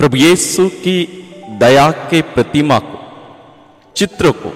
[0.00, 0.96] प्रभु यीशु की
[1.60, 2.98] दया के प्रतिमा को,
[3.96, 4.48] चित्र को,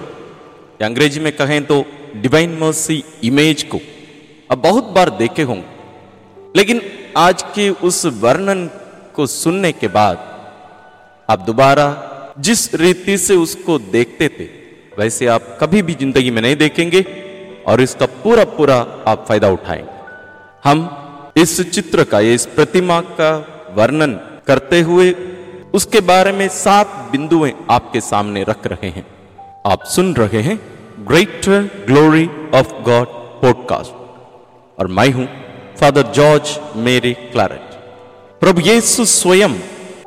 [0.81, 1.83] या अंग्रेज़ी में कहें तो
[2.15, 3.79] डिवाइन मर्सी इमेज को
[4.51, 6.81] अब बहुत बार देखे होंगे। लेकिन
[7.17, 8.65] आज के उस वर्णन
[9.15, 10.17] को सुनने के बाद
[11.29, 11.87] आप दोबारा
[12.39, 14.45] जिस रीति से उसको देखते थे,
[14.99, 17.05] वैसे आप कभी भी ज़िंदगी में नहीं देखेंगे
[17.67, 19.89] और इसका पूरा पूरा आप फ़ायदा उठाएँगे।
[20.63, 20.87] हम
[21.37, 23.33] इस चित्र का, इस प्रतिमा का
[23.75, 25.11] वर्णन करते हुए
[25.73, 29.05] उसके बारे में सात बिंदुएँ आपके सामने रख रहे हैं।
[29.65, 30.59] आप सुन रहे हैं
[30.99, 33.07] greater glory of God
[33.41, 33.91] podcast
[34.79, 35.27] और मैं हूँ
[35.79, 37.61] फादर जॉर्ज मेरी क्लैरेट
[38.39, 39.53] प्रभु यीशु स्वयं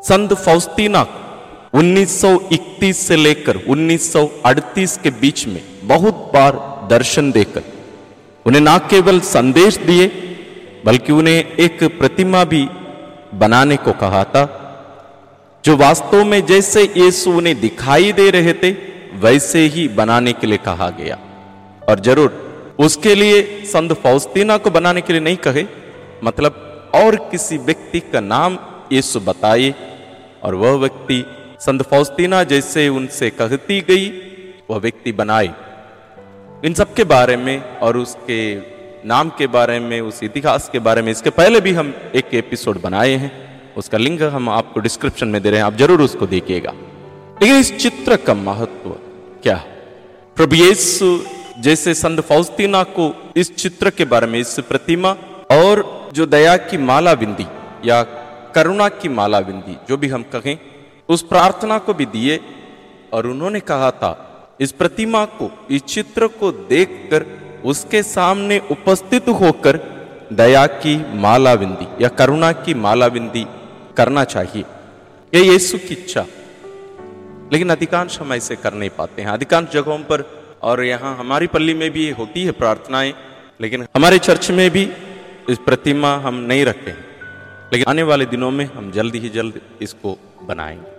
[0.03, 6.53] संत फौस्तीना को 1931 से लेकर 1938 के बीच में बहुत बार
[6.91, 7.63] दर्शन देकर
[8.47, 10.07] उन्हें ना केवल संदेश दिए,
[10.85, 12.69] बल्कि उन्हें एक प्रतिमा भी
[13.35, 14.61] बनाने को कहा था।
[15.65, 18.71] जो वास्तव में जैसे यीशु उन्हें दिखाई दे रहे थे,
[19.19, 21.19] वैसे ही बनाने के लिए कहा गया।
[21.89, 22.31] और ज़रूर,
[22.79, 25.65] उसके लिए संत फौस्तीना को बनाने के लिए नहीं कहे
[26.25, 28.59] मतलब और किसी व्यक्ति का नाम
[28.93, 29.75] यीशु बताए,
[30.43, 31.25] और वह व्यक्ति
[31.61, 34.09] संत फौस्तीना जैसे उनसे कहती गई,
[34.71, 35.51] वह व्यक्ति बनाए।
[36.65, 38.41] इन सब के बारे में और उसके
[39.09, 42.81] नाम के बारे में, उस इतिहास के बारे में, इसके पहले भी हम एक एपिसोड
[42.81, 43.33] बनाए हैं।
[43.77, 46.73] उसका लिंक हम आपको डिस्क्रिप्शन में दे रहे हैं, आप ज़रूर उसको देखिएगा।
[47.43, 48.91] लेकिन इस चित्र का महत्व
[49.43, 49.57] क्या
[50.37, 51.19] प्रभु यीशु
[51.59, 55.11] जैसे संत फौस्तीना को इस चित्र के बारे में, इस प्रतिमा
[55.53, 57.47] और जो दया की माला बिंदी
[57.85, 58.03] या
[58.55, 60.57] करुणा की माला बिंदी, जो भी हम कहें,
[61.09, 62.39] उस प्रार्थना को भी दिए
[63.13, 64.13] और उन्होंने कहा था,
[64.61, 67.27] इस प्रतिमा को, इस चित्र को देखकर
[67.65, 69.79] उसके सामने उपस्थित होकर
[70.33, 73.45] दया की माला बिंदी या करुणा की माला बिंदी
[73.97, 74.65] करना चाहिए।
[75.35, 76.27] ये यीशु की इच्छा।
[77.53, 81.75] लेकिन अधिकांश हम ऐसे कर नहीं पाते हैं। अधिकांश जगहों पर और यहाँ हमारी पल्ली
[81.75, 83.15] में भी होती है प्रार्थनाएँ,
[83.61, 84.93] लेकिन हमारे चर्च में भी
[85.51, 87.05] इस प्रतिमा हम नहीं रखते हैं।
[87.73, 90.95] लेकिन आने वाले दिनों में हम जल्द ही जल्द इसको बनाएँगे।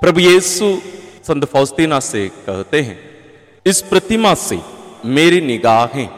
[0.00, 0.80] प्रभु यीशु
[1.26, 2.98] संत फौस्तीना से कहते हैं,
[3.66, 4.60] इस प्रतिमा से
[5.04, 6.08] मेरी निगाहें,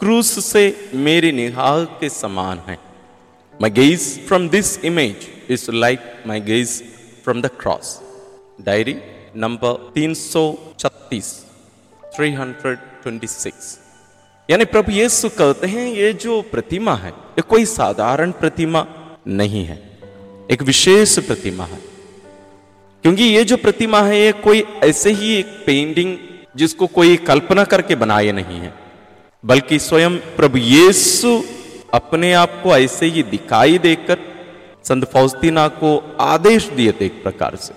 [0.00, 2.78] क्रूस से मेरी निगाह के समान हैं।
[5.50, 6.82] Is like my gaze
[7.24, 8.00] from the cross
[8.60, 8.96] diary
[9.36, 11.44] number तीन सौ छत्तीस
[12.16, 13.78] थ्री हंड्रेड ट्वेंटी सिक्स
[14.50, 18.86] यानी प्रभु यीशु कहते हैं, ये जो प्रतिमा है, ये कोई साधारण प्रतिमा
[19.28, 19.98] नहीं है।
[20.50, 21.78] एक विशेष प्रतिमा है।
[23.02, 26.18] क्योंकि ये जो प्रतिमा है, ये कोई ऐसे ही एक पेंटिंग
[26.56, 28.74] जिसको कोई कल्पना करके बनाए नहीं है।
[29.44, 31.42] बल्कि स्वयं प्रभु यीशु
[31.94, 34.18] अपने आप को ऐसे ही दिखाई देकर
[34.84, 37.74] संत फौस्तीना को आदेश दिए थे एक प्रकार से।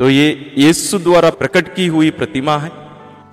[0.00, 2.70] तो ये यीशु द्वारा प्रकट की हुई प्रतिमा है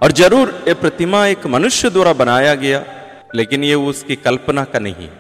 [0.01, 2.83] और ज़रूर ये प्रतिमा एक मनुष्य द्वारा बनाया गया,
[3.35, 5.11] लेकिन ये उसकी कल्पना का नहीं है।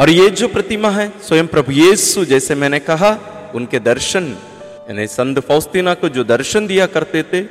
[0.00, 3.10] और ये जो प्रतिमा है, स्वयं प्रभु यीशु, जैसे मैंने कहा,
[3.54, 4.24] उनके दर्शन,
[4.88, 7.42] यानी संत फौस्तीना को जो दर्शन दिया करते थे,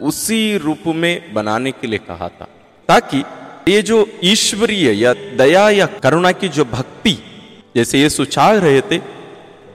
[0.00, 2.48] उसी रूप में बनाने के लिए कहा था,
[2.88, 3.22] ताकि
[3.68, 7.18] ये जो ईश्वरीय या दया या करुणा की जो भक्ति,
[7.76, 8.96] जैसे ये सुचाह रहे थे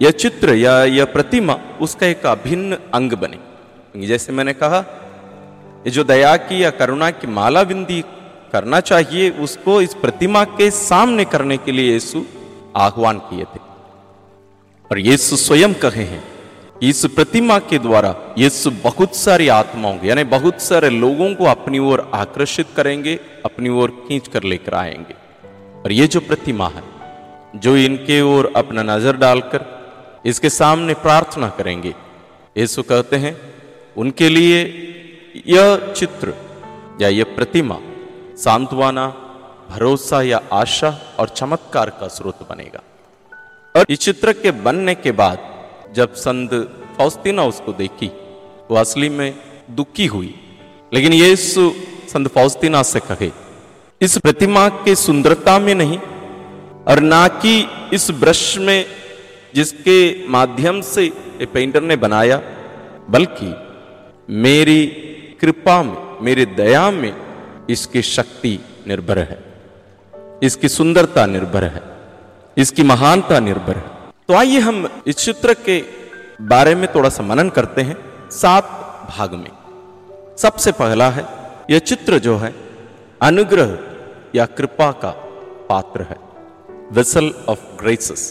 [0.02, 4.78] यह चित्र या यह प्रतिमा, उसका एक अभिन्न अंग बने। जैसे मैंने कहा,
[5.86, 8.02] ये जो दया की या करुणा की माला बिंदी
[8.52, 12.24] करना चाहिए, उसको इस प्रतिमा के सामने करने के लिए यीशु
[12.76, 13.60] आह्वान किए थे।
[14.92, 16.33] और यीशु स्वयं कहे हैं
[16.84, 22.12] इस प्रतिमा के द्वारा यीशु बहुत सारी आत्माओं यानी बहुत सारे लोगों को अपनी ओर
[22.14, 25.14] आकर्षित करेंगे, अपनी ओर खींच कर लेकर आएँगे।
[25.82, 26.84] और ये जो प्रतिमा है,
[27.56, 29.66] जो इनके ओर अपना नज़र डालकर
[30.26, 31.96] इसके सामने प्रार्थना करेंगे,
[32.58, 33.42] यीशु कहते हैं,
[33.98, 34.64] उनके लिए
[35.48, 36.34] यह चित्र
[37.02, 37.80] या यह प्रतिमा
[38.38, 39.08] सांत्वना,
[39.70, 42.82] भरोसा या आशा और चमत्कार का स्रोत बनेगा।
[43.80, 45.53] और इस चित्र के बनने के बाद
[45.96, 46.52] जब संत
[46.98, 48.08] फौस्तीना उसको देखी,
[48.72, 49.34] वो असली में
[49.72, 50.34] दुखी हुई।
[50.94, 53.32] लेकिन ये संत फौस्तीना से कहे,
[54.02, 55.98] इस प्रतिमा की सुंदरता में नहीं,
[56.88, 57.54] और ना कि
[57.94, 58.86] इस ब्रश में
[59.56, 62.42] जिसके माध्यम से ये पेंटर ने बनाया,
[63.10, 63.54] बल्कि
[64.30, 64.86] मेरी
[65.42, 67.14] कृपा में, मेरी दया में
[67.70, 69.40] इसकी शक्ति निर्भर है,
[70.44, 71.82] इसकी सुंदरता निर्भर है,
[72.58, 73.92] इसकी महानता निर्भर है।
[74.30, 75.84] तो आइए हम इस चित्र के
[76.42, 77.96] बारे में थोड़ा सा मनन करते हैं
[78.32, 78.70] सात
[79.10, 79.52] भाग में।
[80.38, 81.26] सबसे पहला है,
[81.70, 82.54] यह चित्र जो है,
[83.22, 83.78] अनुग्रह
[84.36, 85.10] या कृपा का
[85.70, 86.18] पात्र है
[86.92, 88.24] वेसल ऑफ़ ग्रेसेस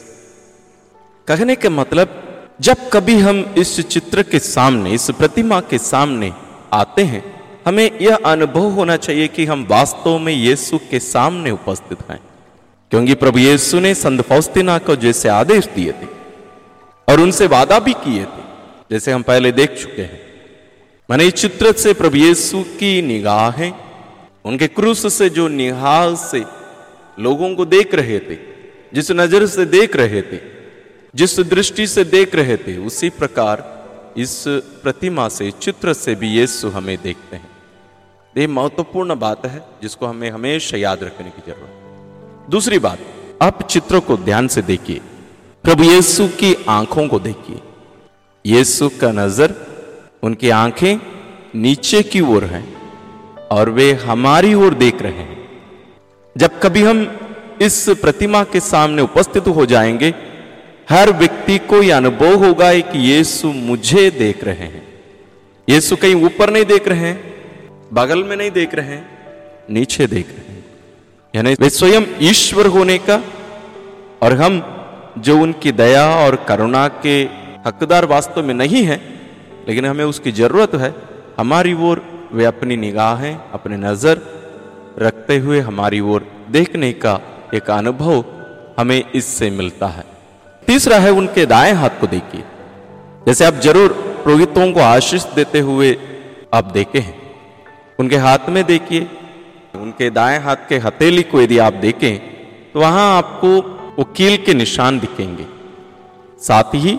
[1.29, 2.19] कहने के मतलब
[2.61, 6.33] जब कभी हम इस चित्र के सामने, इस प्रतिमा के सामने
[6.73, 7.25] आते हैं,
[7.67, 12.21] हमें यह अनुभव होना चाहिए कि हम वास्तव में यीशु के सामने उपस्थित हैं।
[12.93, 16.07] क्योंकि प्रभु यीशु ने संत फौस्तीना को जैसे आदेश दिए थे
[17.09, 18.43] और उनसे वादा भी किए थे,
[18.91, 20.21] जैसे हम पहले देख चुके हैं।
[21.09, 23.73] मैंने इस चित्र से प्रभु यीशु की निगाहें,
[24.45, 26.45] उनके क्रूस से जो निहाल से
[27.19, 28.39] लोगों को देख रहे थे,
[28.95, 30.41] जिस नज़र से देख रहे थे,
[31.15, 33.69] जिस दृष्टि से देख रहे थे, उसी प्रकार
[34.17, 34.45] इस
[34.83, 37.51] प्रतिमा से चित्र से भी यीशु हमें देखते हैं।
[38.39, 41.82] ये महत्वपूर्ण बात है, जिसको हमें हमेशा याद रखने की ज़रूरत है।
[42.51, 42.99] दूसरी बात,
[43.43, 45.01] आप चित्र को ध्यान से देखिए।
[45.65, 47.61] प्रभु यीशु की आँखों को देखिए।
[48.47, 49.55] यीशु का नज़र
[50.23, 50.99] उनकी आँखें
[51.55, 52.65] नीचे की ओर हैं
[53.49, 55.39] और वे हमारी ओर देख रहे हैं।
[56.37, 57.07] जब कभी हम
[57.63, 60.15] इस प्रतिमा के सामने उपस्थित हो जाएँगे,
[60.91, 64.87] हर व्यक्ति को यह अनुभव होगा कि यीशु मुझे देख रहे हैं।
[65.69, 67.35] यीशु कहीं ऊपर नहीं देख रहे हैं,
[67.93, 69.07] बगल में नहीं देख रहे हैं,
[69.71, 70.62] नीचे देख रहे हैं।
[71.35, 73.17] यानी वे स्वयं ईश्वर होने का
[74.23, 74.61] और हम
[75.19, 77.15] जो उनकी दया और करुणा के
[77.67, 78.97] हकदार वास्तव में नहीं है,
[79.69, 80.95] लेकिन हमें उसकी ज़रूरत है,
[81.39, 82.03] हमारी ओर
[82.33, 84.21] वे अपनी निगाहें, अपने नज़र
[84.99, 87.19] रखते हुए हमारी ओर देखने का
[87.55, 88.25] एक अनुभव
[88.79, 90.05] हमें इससे मिलता है।
[90.69, 92.45] तीसरा है उनके दाएँ हाथ को देखिए।
[93.27, 93.93] जैसे आप ज़रूर
[94.25, 95.97] पुरोहितों को आशीष देते हुए
[96.55, 97.17] आप देखे हैं,
[97.99, 99.09] उनके हाथ में देखिए।
[99.83, 102.19] उनके दाएँ हाथ के हथेली को यदि आप देखें
[102.73, 103.49] तो वहाँ आपको
[103.97, 105.47] वो कील के निशान दिखेंगे।
[106.41, 106.99] साथ ही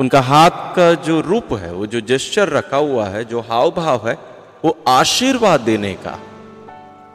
[0.00, 4.08] उनका हाथ का जो रूप है, वो जो जेस्चर रखा हुआ है, जो हाव भाव
[4.08, 4.16] है,
[4.64, 6.18] वो आशीर्वाद देने का।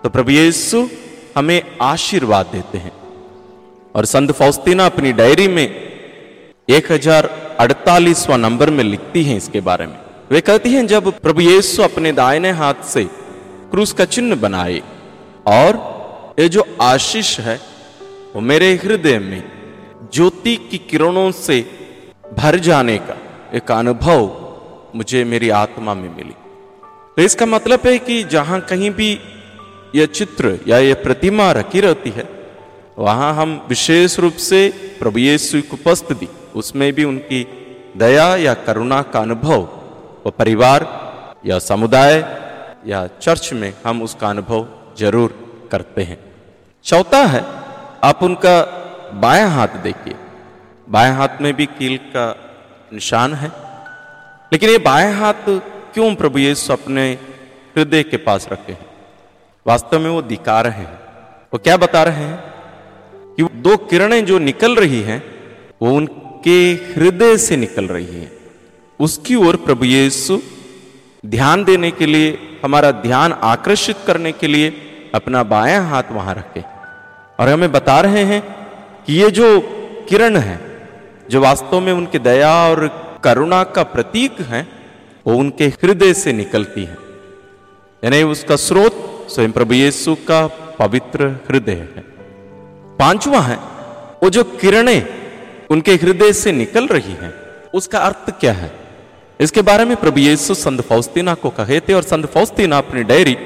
[0.04, 0.88] तो प्रभु यीशु
[1.38, 2.92] हमें आशीर्वाद देते हैं।
[3.96, 5.68] और संत फौस्तीना अपनी डायरी में
[6.70, 7.30] एक हज़ार
[7.60, 10.00] अड़तालीसवां नंबर में लिखती हैं इसके बारे में।
[10.32, 13.08] वे कहती हैं, जब प्रभु यीशु अपने दाहिने हाथ से
[13.72, 14.82] क्रूस का चिन्ह बनाए।
[15.48, 15.78] और
[16.40, 17.60] ये जो आशीष है,
[18.36, 19.44] वो मेरे हृदय में
[20.14, 21.60] ज्योति की किरणों से
[22.38, 23.18] भर जाने का
[23.54, 24.20] एक अनुभव
[24.96, 26.36] मुझे मेरी आत्मा में मिली।
[27.18, 29.20] तो इसका मतलब है कि जहाँ कहीं भी
[29.96, 32.30] यह चित्र या यह प्रतिमा रखी रहती है,
[32.98, 34.68] वहाँ हम विशेष रूप से
[35.00, 37.46] प्रभु यीशु की उपस्थिति, उसमें भी उनकी
[37.98, 39.62] दया या करुणा का अनुभव,
[40.28, 40.86] व परिवार
[41.46, 42.22] या समुदाय
[42.88, 44.68] या चर्च में हम उसका अनुभव
[45.00, 46.20] ज़रूर करते हैं।
[46.84, 47.46] चौथा है,
[48.04, 50.16] आप उनका बायां हाथ देखिए।
[50.90, 52.38] बाएँ हाथ में भी कील का
[52.94, 53.52] निशान है।
[54.54, 55.60] लेकिन ये बाएँ हाथ
[55.94, 57.12] क्यों प्रभु यीशु अपने
[57.78, 58.86] हृदय के पास रखे हैं?
[59.68, 61.00] वास्तव में वो दिखा रहे हैं।
[61.54, 62.44] वो क्या बता रहे हैं?
[63.36, 65.24] कि दो किरणें जो निकल रही हैं,
[65.82, 68.32] वो उनके हृदय से निकल रही हैं।
[69.00, 70.40] उसकी ओर प्रभु यीशु
[71.28, 74.74] ध्यान देने के लिए, हमारा ध्यान आकर्षित करने के लिए
[75.16, 76.64] अपना बायां हाथ वहाँ रखे।
[77.40, 78.42] और हमें बता रहे हैं
[79.06, 79.62] कि ये जो
[80.10, 80.60] किरण है,
[81.30, 84.68] जो वास्तव में उनकी दया और करुणा का प्रतीक है,
[85.28, 86.98] वो उनके हृदय से निकलती है।
[88.04, 90.48] यानी उसका स्रोत स्वयं प्रभु यीशु का
[90.80, 92.04] पवित्र हृदय है।
[93.00, 93.56] पांचवा है,
[94.24, 95.08] वो जो किरणें
[95.70, 97.34] उनके हृदय से निकल रही हैं,
[97.74, 98.87] उसका अर्थ क्या है?
[99.42, 103.38] इसके बारे में प्रभु यीशु संत फौस्तीना को कहे थे और संत फौस्तीना अपनी डायरी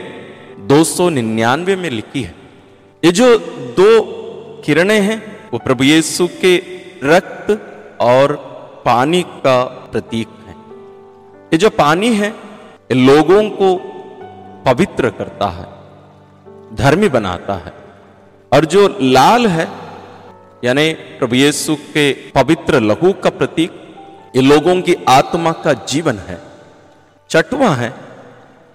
[0.60, 2.36] 299 में लिखी है।
[3.05, 3.38] ये जो
[3.77, 4.01] दो
[4.65, 6.57] किरणें हैं, वो प्रभु यीशु के
[7.03, 7.62] रक्त
[8.01, 8.36] और
[8.86, 10.55] पानी का प्रतीक है।
[11.53, 12.29] ये जो पानी है,
[12.91, 13.75] ये लोगों को
[14.65, 15.67] पवित्र करता है,
[16.75, 17.74] धर्मी बनाता है।
[18.53, 19.67] और जो लाल है,
[20.63, 23.80] यानी प्रभु यीशु के पवित्र लहू का प्रतीक
[24.35, 26.41] ये लोगों की आत्मा का जीवन है।
[27.29, 27.93] चटवा है।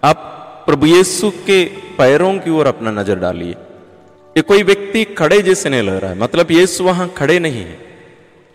[0.05, 0.17] आप
[0.67, 1.65] प्रभु यीशु के
[1.99, 3.53] पैरों की ओर अपना नज़र डालिए।
[4.37, 7.79] ये कोई व्यक्ति खड़े जैसे नहीं लग रहा है। मतलब यीशु वहाँ खड़े नहीं है।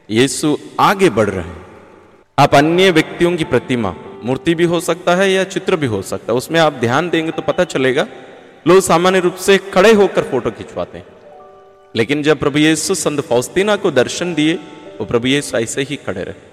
[0.10, 1.66] यीशु आगे बढ़ रहे हैं।
[2.40, 6.34] आप अन्य व्यक्तियों की प्रतिमा, मूर्ति भी हो सकता है या चित्र भी हो सकता
[6.34, 8.08] है, उसमें आप ध्यान देंगे तो पता चलेगा।
[8.68, 11.06] लोग सामान्य रूप से खड़े होकर फ़ोटो खिंचवाते हैं।
[11.96, 14.54] लेकिन जब प्रभु यीशु संत फौस्तीना को दर्शन दिए,
[15.00, 16.51] वो प्रभु यीशु ऐसे ही खड़े रहे।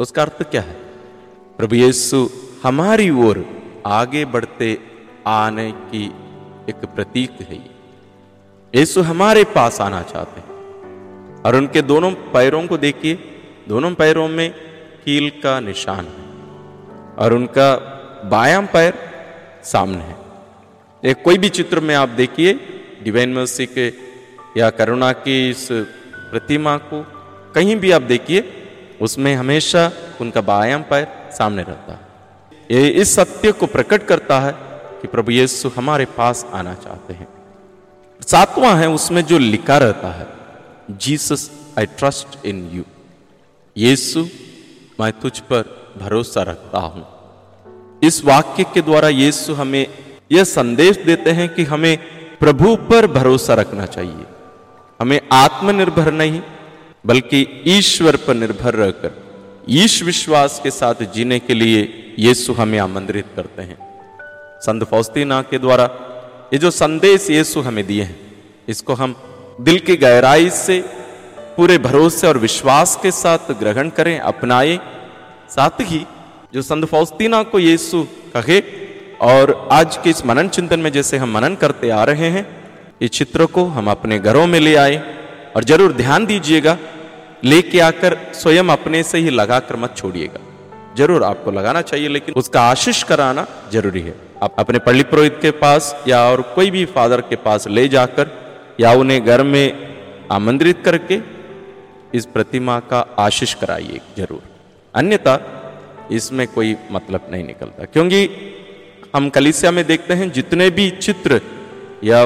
[0.00, 0.76] उसका अर्थ क्या है?
[1.58, 2.28] प्रभु यीशु
[2.62, 3.44] हमारी ओर
[3.86, 4.78] आगे बढ़ते
[5.26, 6.04] आने की
[6.68, 12.76] एक प्रतीक है। ये यीशु हमारे पास आना चाहते हैं और उनके दोनों पैरों को
[12.76, 13.14] देखिए,
[13.68, 14.50] दोनों पैरों में
[15.04, 16.24] कील का निशान है
[17.16, 17.68] और उनका
[18.24, 18.94] बायां पैर
[19.64, 20.16] सामने है।
[21.02, 22.52] एक कोई भी चित्र में आप देखिए,
[23.02, 23.86] डिवाइन मर्सी के
[24.60, 25.68] या करुणा की इस
[26.30, 27.02] प्रतिमा को
[27.54, 28.40] कहीं भी आप देखिए
[29.00, 32.06] उसमें हमेशा उनका बायां पैर सामने रहता है।
[32.70, 34.52] ये इस सत्य को प्रकट करता है
[35.02, 37.28] कि प्रभु यीशु हमारे पास आना चाहते हैं।
[38.26, 40.26] सातवां है, उसमें जो लिखा रहता है,
[40.90, 42.84] Jesus I trust in you
[43.76, 44.26] Yeshu,
[45.00, 47.06] मैं तुझ पर भरोसा रखता हूँ।
[48.02, 49.86] इस वाक्य के द्वारा यीशु हमें
[50.32, 51.98] यह संदेश देते हैं कि हमें
[52.38, 54.26] प्रभु पर भरोसा रखना चाहिए।
[55.00, 56.40] हमें आत्मनिर्भर नहीं
[57.06, 59.10] बल्कि ईश्वर पर निर्भर रहकर,
[59.70, 61.82] ईश विश्वास के साथ जीने के लिए
[62.18, 63.76] यीशु हमें आमंत्रित करते हैं।
[64.62, 65.84] संत फौस्तीना के द्वारा
[66.52, 68.16] ये जो संदेश यीशु हमें दिए हैं,
[68.68, 69.14] इसको हम
[69.60, 70.80] दिल की गहराई से,
[71.56, 74.78] पूरे भरोसे और विश्वास के साथ ग्रहण करें, अपनाएँ।
[75.50, 76.04] साथ ही
[76.54, 78.02] जो संत फौस्तीना को यीशु
[78.34, 78.60] कहे
[79.22, 82.46] और आज के इस मनन चिंतन में जैसे हम मनन करते आ रहे हैं
[83.02, 84.96] इस चित्र को हम अपने घरों में ले आए
[85.56, 86.76] और ज़रूर ध्यान दीजिएगा
[87.44, 90.40] लेके आकर स्वयं अपने से ही लगाकर मत छोड़िएगा।
[90.96, 95.50] ज़रूर आपको लगाना चाहिए, लेकिन उसका आशीष कराना ज़रूरी है। आप अपने पल्ली पुरोहित के
[95.50, 98.30] पास या और कोई भी फादर के पास ले जाकर
[98.80, 101.20] या उन्हें घर में आमंत्रित करके
[102.14, 104.42] इस प्रतिमा का आशीष कराइए, ज़रूर।
[104.94, 105.38] अन्यथा
[106.12, 108.28] इसमें कोई मतलब नहीं निकलता। क्योंकि
[109.16, 111.40] हम कलिसिया में देखते हैं, जितने भी चित्र
[112.04, 112.24] या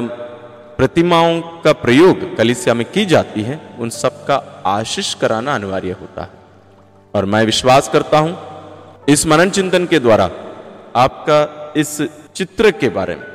[0.80, 6.22] प्रतिमाओं का प्रयोग कलिसिया में की जाती है, उन सब का आशीष कराना अनिवार्य होता
[6.22, 6.30] है।
[7.14, 8.38] और मैं विश्वास करता हूँ,
[9.08, 10.24] इस मनन चिंतन के द्वारा
[10.96, 12.02] आपका इस
[12.34, 13.26] चित्र के बारे में,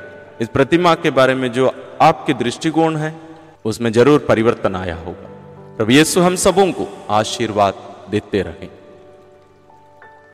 [0.42, 3.16] इस प्रतिमा के बारे में जो आपके दृष्टिकोण है,
[3.66, 5.30] उसमें ज़रूर परिवर्तन आया होगा।
[5.78, 7.74] प्रभु यीशु हम सबों को आशीर्वाद
[8.10, 8.70] देते रहें।